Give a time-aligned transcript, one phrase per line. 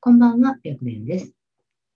[0.00, 1.34] こんばんは、白蓮です。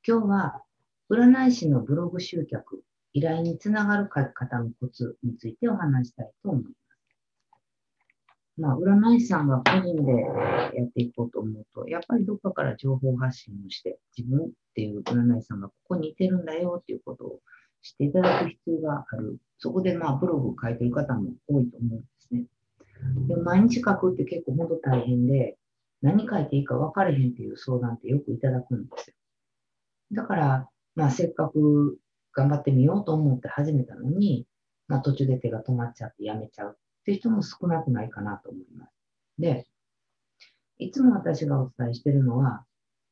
[0.05, 0.63] 今日は、
[1.09, 2.83] 占い師のブログ集客、
[3.13, 6.75] 依頼につながる書き方のコツについてお話したいと思います。
[8.57, 10.13] まあ、占い師さんが個人で
[10.77, 17.39] やっていこうと思うと、やっぱりどっかから情報発信をして、自分っていう占い師さんがここにいてるんだよっていうことを
[17.83, 19.39] 知っていただく必要がある。
[19.59, 22.47] そこでまあ、ブログを書いてる方も多いと思うんですね。
[23.29, 25.57] で毎日書くって結構本当大変で、
[26.03, 29.15] 何書いていいか分かれへんっていう相談ってよくいただくんですよ。
[30.13, 31.99] だから、まあ、せっかく
[32.35, 34.47] 頑張ってみようと思って始めたのに、
[34.89, 38.93] まあ、途中で手が止まっちゃってやめちゃうって人も少なくないかなと思います。
[39.39, 39.67] で、
[40.79, 42.65] いつも私がお伝えしているのは、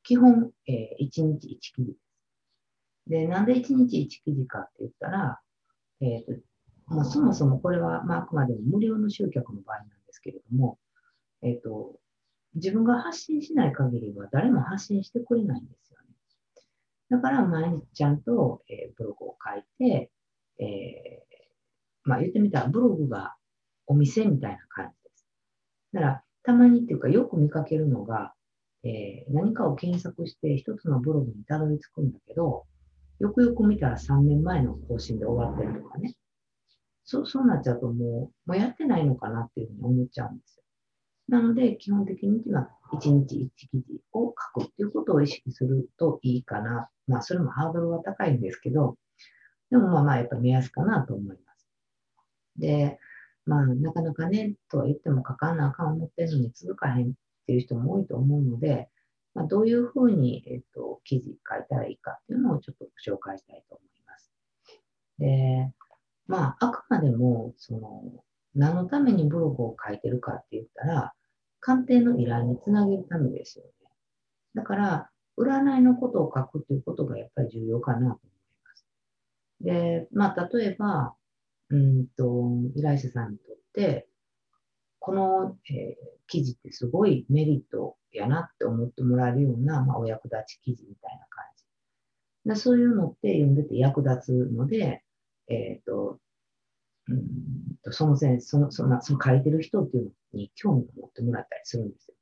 [0.02, 1.98] 基本、えー、1日1記事です。
[3.06, 5.40] で、なんで1日1記事かって言ったら、
[6.00, 6.40] えーと
[6.86, 10.78] まあ、そもそもこれは、まあ、あくまでも無料の集客の場合なんですけれども、
[11.42, 11.94] えっ、ー、と、
[12.54, 16.06] 自分が発信しない限りは誰も発信してくれないんですよね。
[17.10, 20.10] だから毎日ちゃんと、えー、ブログを書いて、
[20.58, 23.34] えー、まあ言ってみたらブログが
[23.86, 25.26] お店みたいな感じです。
[25.92, 28.34] だからたまにっていうかよく見かけるのが、
[28.84, 32.66] えー、何かを検索して一つのブログにたどり着くんだけど、
[33.20, 36.14] よくよく見たら3年前の更新で終わってるとかね。
[37.04, 40.64] そうそうなっちゃうともう、もうやってないのかなっていうふうに思っちゃうんですよ。
[41.30, 46.90] なので、基本的には1日1記事を書くっていうことを意識するといいかな。
[47.06, 48.96] まあ、それもハードルは高いんですけど、
[49.70, 51.68] でもまあまあ、やっぱ目安かなと思います。
[52.56, 52.98] で、
[53.46, 57.12] まあ、なかなかね、とは言っても書かなあかん思ってるのに続かへんっ
[57.46, 58.88] ていう人も多いと思うので、
[59.34, 64.32] まあ、どういうふうに、えっと、記事書いたらいいかっていうのをちょっと紹介したいと思います。
[65.20, 65.72] で、
[66.26, 68.24] まあ、あくまでも、その、
[68.56, 71.12] 何のためにブログを書いてるかって言ったら、
[71.60, 73.70] 鑑定の依頼につなげるためですよね。
[74.54, 78.18] だから、占いのことを書くということがやっぱり重要かなと思い
[78.64, 78.86] ます。
[79.60, 81.14] で、まあ、例えば、
[81.70, 84.08] うんと、依頼者さんにとって、
[84.98, 91.64] この、えー、記事ってすごいメリットやなって思ってもらえるような、まあ、お役立ち記事みたいな感じ。
[92.46, 95.02] でそういうのって読んでて役立つので、
[95.48, 96.18] えっ、ー、と、
[97.08, 102.14] うんとその先そのそのその書いてる人っていうのに興味を持ってもらったりするんですよ。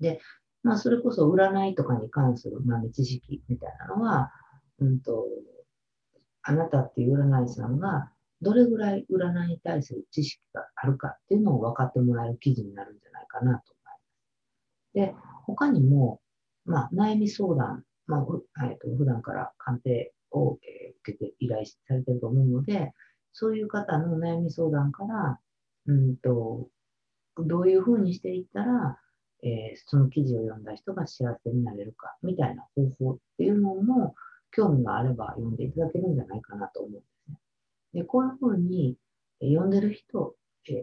[0.00, 0.20] で、
[0.62, 4.32] まあ、それこそ占いとかに関する豆知識みたいなのは、
[4.80, 5.26] うんと、
[6.42, 8.10] あなたっていう占い師さんが
[8.40, 14.94] どれぐらい占いに対する知識があるかっていうのを分かってもらえる記事になるんじゃないかなと思います。
[14.94, 16.20] で、他にも、
[16.64, 22.92] まあ、悩み相談、まあ、えっと普段から鑑定を、受けて依頼されてると思うので、
[23.34, 25.38] そういう方の悩み相談から、
[25.86, 26.68] うんと、
[27.36, 28.98] どういうふうにしていったら、
[29.42, 34.14] えー、その記事を読んだ人が幸せになれるか、みたいな方法っていうのも、
[34.52, 37.38] 興味があれば読んでいただけるんじゃないかなと思うんですね。
[37.92, 38.96] で、こういうふうに、
[39.40, 40.36] えー、読んでる人、
[40.68, 40.74] えー、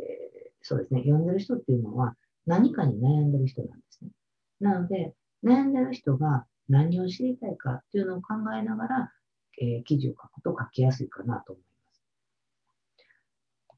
[0.62, 4.12] そうですね、読んでる人っていうのは何かに悩んでる人なんですね。
[4.60, 9.12] なので、悩んでる人が何を知りたいかっていうのを考えながら、
[9.58, 11.71] え、記事を書くと書きやすいかなと思います。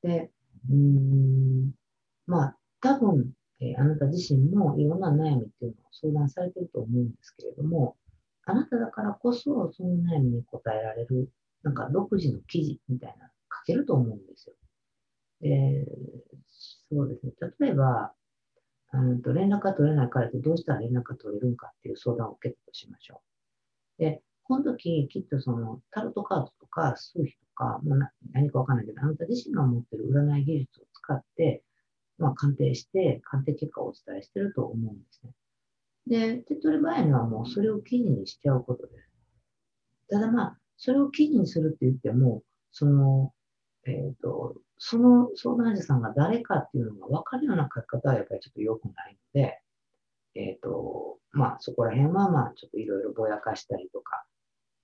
[0.04, 0.32] で、
[0.70, 1.72] うーん、
[2.28, 7.96] まあ、多分、えー、あなた自身もいろんな悩みっていうのを相談されてると思うんですけれども、
[8.46, 11.32] あなただからこそその悩みに答えられる、
[11.64, 14.56] なんか独自の記事みたいなの書けると思うんですよ。
[15.42, 15.86] で、
[16.90, 17.34] そうですね。
[17.60, 18.14] 例えば、
[18.94, 23.22] うんと連絡が取れない彼とどうしたら連絡が取れるのかっていう相談を受けたとしましょ
[24.00, 24.02] う。
[24.04, 31.64] で、この時、きっとそのタロットカードとか数秘とか、まあ、何かわかんないけど、あなた自身が持ってる占い技術を使って、
[32.18, 35.32] まあ、鑑定して、鑑定結果をお伝えしてると思うんですね。
[36.06, 39.10] で、手っ取り早いのはもうそれを記事にしちゃうことです。
[40.10, 43.34] ただまあ、それを記事にするって言っても、その、
[43.86, 49.62] えっ、ー、と、その相談者さんが誰かっていうのが分かるような書き方はやっぱりちょっと良くないので、
[50.36, 54.26] えっ、ー、と、まあそこら辺はまあちょっといろいろぼやかしたりとか、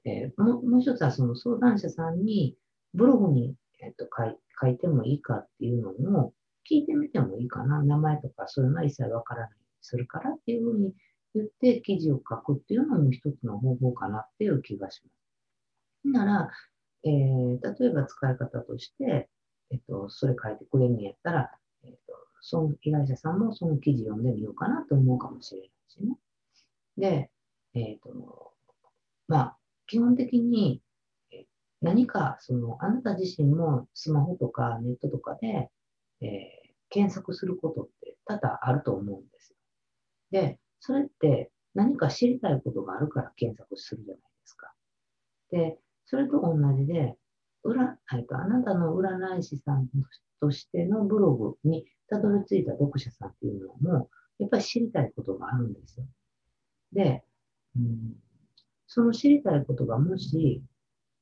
[0.05, 2.55] えー、もうもう一つはその相談者さんに
[2.93, 6.33] ブログに、えーと、書い書いてもいいかっていうのも
[6.69, 7.81] 聞いてみてもいいかな。
[7.83, 10.93] 名前とかそういうのは一切わからないようにするからっていうふうに
[11.35, 16.11] 言って記事を書くっていうのも一つの方法かなっていう気がします。
[16.11, 16.49] なら、
[17.03, 19.29] えー、例えば使い方として、
[19.71, 21.51] えっと、それ書いてくれるんやったら、
[21.83, 26.17] えっと、その依頼者さんもその記事読んでみようかなと思うかもしれないしね。
[26.97, 27.31] で、
[27.73, 28.53] えっと、
[29.27, 29.57] まあ、
[29.89, 30.81] 基本的に
[31.81, 35.69] 何かそのあなた自身もスマホとかネットとかで、
[36.21, 36.29] えー、
[36.89, 39.55] 検索することって多々あると思うんですよ。
[40.31, 44.73] で、それって何か知りたいことがあるから検索するじゃないですか。
[45.51, 47.15] で、それと同じで、
[47.65, 49.87] 占えっと、あなたの占い師さん
[50.39, 56.05] としてのブログにたどり着いた読者さんっていうのも、やっぱり知りたいことがあるんですよ。
[56.93, 57.23] で、
[57.75, 58.15] うん、
[58.91, 60.63] その知りたいことがもし、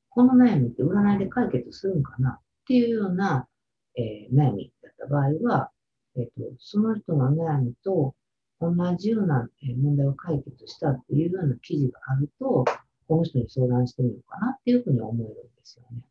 [0.08, 2.30] この悩みって占いで解決するんかな？
[2.30, 3.46] っていうような、
[3.94, 5.70] えー、悩みだった場合は、
[6.16, 8.14] えっ、と、その人の悩みと
[8.58, 12.64] 同じような問題を解決したっていうような記事があると、
[13.06, 16.02] この人に相談してみようかなっていうふうに思えるんですよね。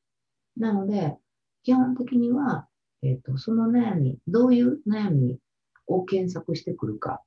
[0.57, 1.17] なので、
[1.63, 2.67] 基本的には、
[3.01, 5.39] えっ、と、その悩み、どういう悩み
[5.87, 7.23] を検索してくるか、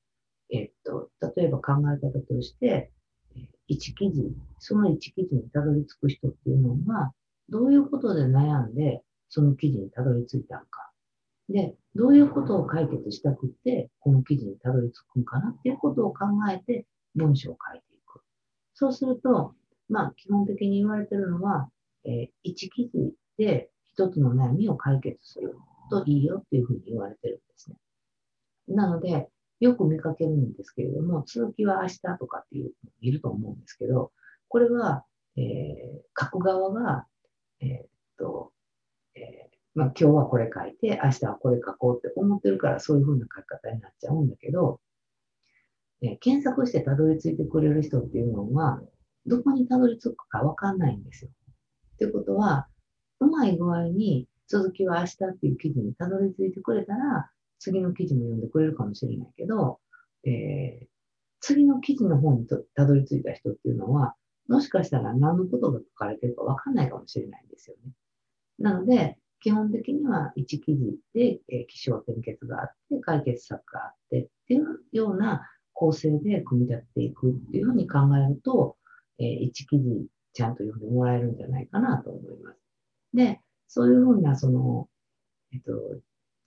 [0.51, 2.93] えっ、と、例えば考え方として、
[3.71, 7.13] 一記事、その一記事にたどり着く人っていうのは、
[7.49, 10.91] どういうことで悩んで、その記事にたどり着いたのか。
[11.49, 16.85] で、どういうことを解決したくって、この記事にたどり着くんかなっていうことを考えて、
[17.15, 18.23] 文章を書いていく。
[18.75, 19.55] そうすると、
[19.89, 21.71] まあ、基本的に言われてるのは、
[22.05, 25.57] えー、一記事で一つの悩みを解決する
[25.91, 27.77] といいよっていうふうに言われてるんですね。
[28.67, 29.29] なので、
[29.61, 34.11] よく見かけるんですけれども、続きは明日とかっていういると思うんですけど、
[34.49, 35.05] これは、
[35.37, 37.07] えー、書く側が、
[37.61, 37.87] えー、っ
[38.19, 38.53] と、
[39.15, 39.25] えー、
[39.75, 44.81] まあ、今日はこれ書いて、明日はこれ書こうって思ってるから、そういうふうな書き方になっちゃうんだけど、
[46.03, 48.81] え検索してたどり着いてくれる人っていうのは、
[49.27, 51.31] どこにたどり着くかわかんないんですよ。
[51.95, 52.69] ってことは、
[53.21, 57.31] うまい具合に続きは明日っていう記事にたどり着いてくれたら、
[57.61, 59.79] 次の記事も読んでくれるかもしれないけど、
[60.25, 60.87] えー、
[61.41, 64.15] 次の記事の方にたどり着いた人っていうのは、
[64.49, 67.93] もしかしたら何のことが書かれてるかわかんないかもしれないんですよね。
[68.59, 78.77] なので、基本的には1記事で、えー、気象転結があって、解決策があってっていうような構成で組み立てていくっていうふうに考えると、
[79.19, 82.59] えー、1記事ちゃんと読んでもらえるんじゃないかなと思います。
[83.15, 84.89] で、そういうふうな、その、
[85.53, 85.73] えっと、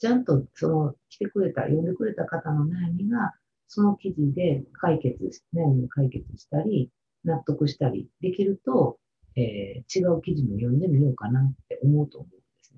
[0.04, 3.32] ちゃんとその来てくれた、読んでくれた方の悩みが、
[3.70, 5.16] その記事で解決、
[5.56, 6.92] 悩みを解決したり、
[7.24, 8.98] 納得したりできると、
[9.38, 12.74] えー、違う記事も読んでみようかなって思うと思うんです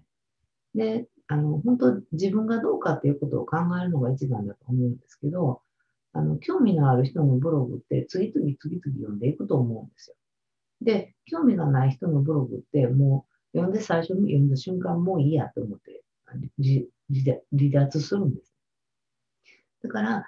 [0.76, 1.00] ね。
[1.00, 5.64] で、あの、本当自分がどうかっていうことを考えるのが一番だと思うんですけど、
[6.14, 10.16] あの、興味のある人のブログって次々次々読んでいくと思うんですよ。
[10.84, 16.04] で、興味がない人のブログってもう読んで最初に読んだ瞬間もういいやと思って
[17.12, 18.54] 離脱するんです。
[19.84, 20.26] だから、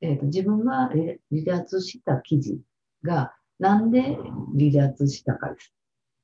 [0.00, 2.60] えーと、自分が離脱した記事
[3.02, 4.16] がなんで
[4.58, 5.74] 離脱したかです。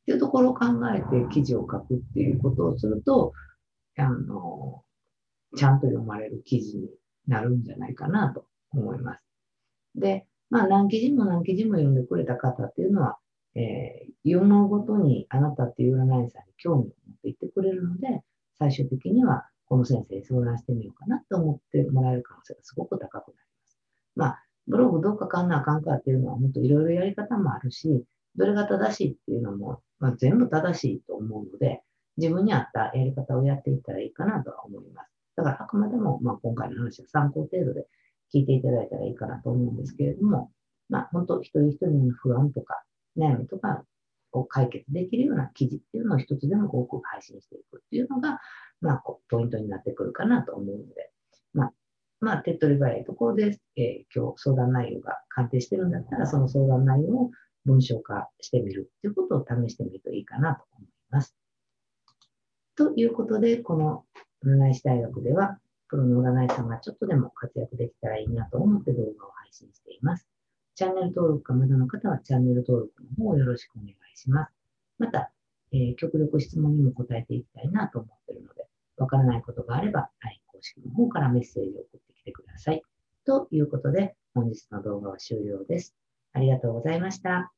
[0.03, 3.33] っていうところを考えて記事を書くっていうことをすると、
[3.99, 4.83] あの、
[5.57, 6.89] ちゃんと読まれる記事に
[7.27, 9.21] なるんじゃないかなと思います。
[9.95, 13.19] で、まあ何記事も何記事も読んでくれた方っていうのは、
[13.55, 16.93] えー、読むごとにあなたっていう占い師さんに興味を持っ
[17.23, 18.23] ていってくれるので、
[18.59, 23.79] 最終的にはこの先生に相談してみようかなと思ってもらえる可能性がすごく高くなります。
[24.15, 28.05] まあ、ブログどう書かんなあかんかっていうのは、もっといろいろやり方もあるし、
[28.37, 31.83] どれが正しいっていうのも、まあ、全部正しいと思うので、
[32.17, 35.11] 自分に合ったやり方をやっていったらいいかなとは思います。
[35.37, 37.87] だからあくまでも、まあ、今回の話は参考程度で
[38.35, 40.51] 聞いていただいたらいいかなと思うんですけれども、
[40.89, 42.83] まあ、本当一人一人の不安とか
[43.17, 43.85] 悩みとか
[44.39, 48.41] を解決できるような記事っていうのを一つでも多く配信していくっていうのが、
[48.81, 51.11] まあ、ポイントになってくるかなと思うので、
[51.55, 51.73] まあ、
[52.21, 57.31] まあ、手っ取り早いところで、えー、今日相談内容が鑑定してるんだったら、その相談内容を
[57.65, 61.37] 文章化してみるということを試してみるといいかなと思います。
[62.77, 64.05] ということで、この
[64.45, 70.29] 占い師大学では、プロの占い師さんがちょっとでも活躍できたらいいなと思って動画を配信しています。
[70.75, 74.53] チャンネル登録がまだの方はチャンネル登録の方をよろしくお願いします。
[74.99, 75.31] また、
[75.73, 82.83] えー、極力質問にも答えていきたいなと思っているので、わからないことがあれば、LINE 公式の方からメッセージを送ってきてください。
[83.25, 85.95] ということで、本日の動画は終了です。
[86.33, 87.53] ありがとうございました。